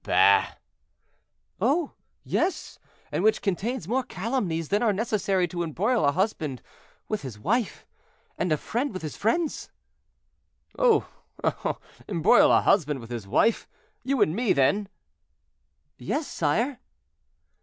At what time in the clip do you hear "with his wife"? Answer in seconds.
7.07-7.85, 12.99-13.67